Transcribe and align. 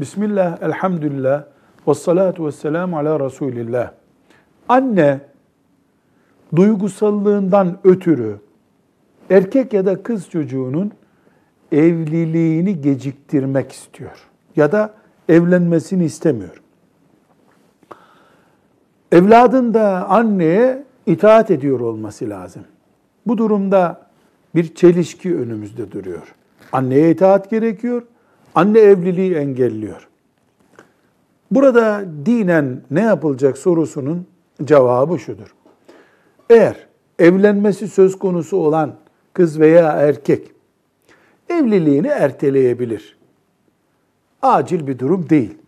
Bismillah, 0.00 0.62
elhamdülillah, 0.62 1.44
ve 1.88 1.94
salatu 1.94 2.46
ve 2.46 2.52
selamu 2.52 2.98
ala 2.98 3.20
Resulillah. 3.20 3.90
Anne 4.68 5.20
duygusallığından 6.56 7.78
ötürü 7.84 8.36
erkek 9.30 9.72
ya 9.72 9.86
da 9.86 10.02
kız 10.02 10.30
çocuğunun 10.30 10.92
evliliğini 11.72 12.80
geciktirmek 12.80 13.72
istiyor 13.72 14.28
ya 14.56 14.72
da 14.72 14.94
evlenmesini 15.28 16.04
istemiyor. 16.04 16.62
Evladın 19.12 19.74
da 19.74 20.08
anneye 20.08 20.84
itaat 21.06 21.50
ediyor 21.50 21.80
olması 21.80 22.28
lazım. 22.28 22.64
Bu 23.26 23.38
durumda 23.38 24.06
bir 24.54 24.74
çelişki 24.74 25.36
önümüzde 25.36 25.92
duruyor. 25.92 26.34
Anneye 26.72 27.10
itaat 27.10 27.50
gerekiyor. 27.50 28.02
Anne 28.54 28.78
evliliği 28.78 29.34
engelliyor. 29.34 30.08
Burada 31.50 32.04
dinen 32.26 32.82
ne 32.90 33.00
yapılacak 33.00 33.58
sorusunun 33.58 34.26
cevabı 34.64 35.18
şudur. 35.18 35.54
Eğer 36.50 36.86
evlenmesi 37.18 37.88
söz 37.88 38.18
konusu 38.18 38.56
olan 38.56 38.94
kız 39.32 39.60
veya 39.60 39.92
erkek 39.92 40.50
evliliğini 41.48 42.06
erteleyebilir. 42.06 43.18
Acil 44.42 44.86
bir 44.86 44.98
durum 44.98 45.30
değil. 45.30 45.58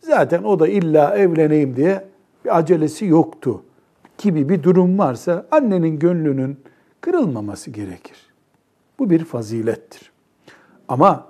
Zaten 0.00 0.42
o 0.42 0.58
da 0.58 0.68
illa 0.68 1.16
evleneyim 1.16 1.76
diye 1.76 2.04
bir 2.44 2.58
acelesi 2.58 3.06
yoktu 3.06 3.62
gibi 4.18 4.48
bir 4.48 4.62
durum 4.62 4.98
varsa 4.98 5.46
annenin 5.50 5.98
gönlünün 5.98 6.60
kırılmaması 7.00 7.70
gerekir. 7.70 8.26
Bu 8.98 9.10
bir 9.10 9.24
fazilettir. 9.24 10.12
Ama 10.88 11.26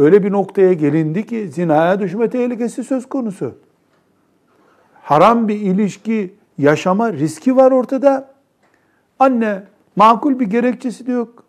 öyle 0.00 0.24
bir 0.24 0.32
noktaya 0.32 0.72
gelindi 0.72 1.26
ki 1.26 1.48
zinaya 1.48 2.00
düşme 2.00 2.30
tehlikesi 2.30 2.84
söz 2.84 3.08
konusu. 3.08 3.54
Haram 5.02 5.48
bir 5.48 5.56
ilişki 5.56 6.34
yaşama 6.58 7.12
riski 7.12 7.56
var 7.56 7.72
ortada. 7.72 8.30
Anne 9.18 9.62
makul 9.96 10.40
bir 10.40 10.46
gerekçesi 10.46 11.06
de 11.06 11.12
yok. 11.12 11.44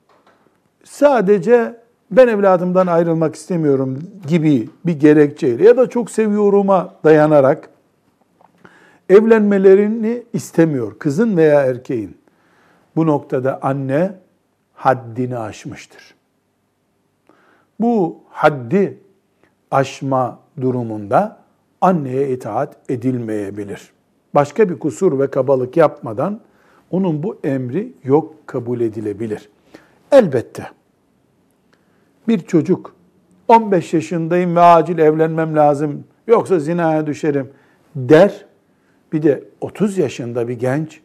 Sadece 0.83 1.75
ben 2.11 2.27
evladımdan 2.27 2.87
ayrılmak 2.87 3.35
istemiyorum 3.35 3.99
gibi 4.27 4.69
bir 4.85 4.99
gerekçeyle 4.99 5.63
ya 5.63 5.77
da 5.77 5.89
çok 5.89 6.11
seviyorum'a 6.11 6.93
dayanarak 7.03 7.69
evlenmelerini 9.09 10.23
istemiyor 10.33 10.99
kızın 10.99 11.37
veya 11.37 11.61
erkeğin. 11.61 12.17
Bu 12.95 13.07
noktada 13.07 13.59
anne 13.61 14.13
haddini 14.73 15.37
aşmıştır. 15.37 16.20
Bu 17.81 18.19
haddi 18.29 18.97
aşma 19.71 20.39
durumunda 20.61 21.37
anneye 21.81 22.29
itaat 22.29 22.77
edilmeyebilir. 22.89 23.91
Başka 24.35 24.69
bir 24.69 24.79
kusur 24.79 25.19
ve 25.19 25.27
kabalık 25.27 25.77
yapmadan 25.77 26.39
onun 26.91 27.23
bu 27.23 27.39
emri 27.43 27.93
yok 28.03 28.47
kabul 28.47 28.81
edilebilir. 28.81 29.49
Elbette 30.11 30.67
bir 32.27 32.39
çocuk 32.39 32.95
15 33.47 33.93
yaşındayım 33.93 34.55
ve 34.55 34.61
acil 34.61 34.97
evlenmem 34.97 35.55
lazım 35.55 36.03
yoksa 36.27 36.59
zinaya 36.59 37.07
düşerim 37.07 37.49
der. 37.95 38.45
Bir 39.13 39.23
de 39.23 39.43
30 39.61 39.97
yaşında 39.97 40.47
bir 40.47 40.59
genç 40.59 41.01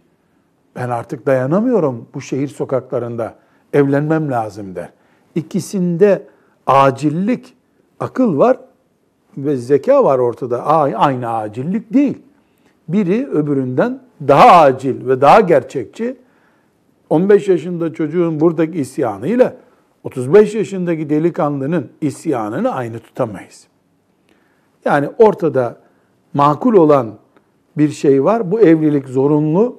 ben 0.77 0.88
artık 0.90 1.27
dayanamıyorum 1.27 2.08
bu 2.14 2.20
şehir 2.20 2.48
sokaklarında 2.48 3.34
evlenmem 3.72 4.30
lazım 4.30 4.74
der. 4.74 4.90
İkisinde 5.34 6.22
acillik, 6.67 7.55
akıl 8.00 8.39
var 8.39 8.59
ve 9.36 9.56
zeka 9.56 10.05
var 10.05 10.19
ortada. 10.19 10.67
Aynı 10.97 11.28
acillik 11.28 11.95
değil. 11.95 12.19
Biri 12.89 13.27
öbüründen 13.27 14.01
daha 14.29 14.61
acil 14.61 15.08
ve 15.08 15.20
daha 15.20 15.40
gerçekçi. 15.40 16.17
15 17.11 17.48
yaşında 17.48 17.95
çocuğun 17.95 18.40
buradaki 18.40 18.79
isyanıyla 18.79 19.57
35 20.05 20.55
yaşındaki 20.55 21.11
delikanlının 21.11 21.90
isyanını 22.01 22.74
aynı 22.74 22.98
tutamayız. 22.98 23.67
Yani 24.85 25.08
ortada 25.19 25.77
makul 26.35 26.74
olan 26.74 27.14
bir 27.79 27.89
şey 27.89 28.24
var. 28.24 28.51
Bu 28.51 28.61
evlilik 28.61 29.08
zorunlu. 29.08 29.79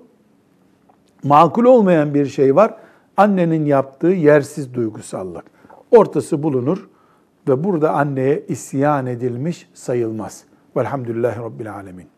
Makul 1.23 1.66
olmayan 1.66 2.13
bir 2.13 2.25
şey 2.25 2.56
var. 2.56 2.73
Annenin 3.17 3.66
yaptığı 3.66 4.07
yersiz 4.07 4.73
duygusallık. 4.73 5.56
Ortası 5.91 6.43
bulunur 6.43 6.89
ve 7.47 7.63
burada 7.63 7.93
anneye 7.93 8.45
isyan 8.47 9.05
edilmiş 9.05 9.69
sayılmaz. 9.73 10.43
Velhamdülillahi 10.77 11.39
Rabbil 11.39 11.73
Alemin. 11.73 12.16